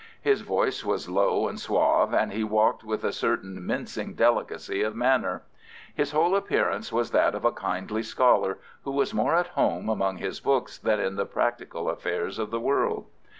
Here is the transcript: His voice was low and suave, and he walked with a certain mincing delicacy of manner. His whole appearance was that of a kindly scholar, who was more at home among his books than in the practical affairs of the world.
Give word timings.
His 0.23 0.41
voice 0.41 0.83
was 0.83 1.09
low 1.11 1.47
and 1.47 1.59
suave, 1.59 2.11
and 2.11 2.31
he 2.33 2.43
walked 2.43 2.83
with 2.83 3.03
a 3.03 3.11
certain 3.13 3.63
mincing 3.63 4.15
delicacy 4.15 4.81
of 4.81 4.95
manner. 4.95 5.43
His 5.93 6.09
whole 6.11 6.35
appearance 6.35 6.91
was 6.91 7.11
that 7.11 7.35
of 7.35 7.45
a 7.45 7.51
kindly 7.51 8.01
scholar, 8.01 8.57
who 8.83 8.93
was 8.93 9.13
more 9.13 9.35
at 9.35 9.49
home 9.49 9.89
among 9.89 10.17
his 10.17 10.39
books 10.39 10.79
than 10.79 10.99
in 10.99 11.17
the 11.17 11.27
practical 11.27 11.87
affairs 11.87 12.39
of 12.39 12.49
the 12.49 12.59
world. 12.59 13.05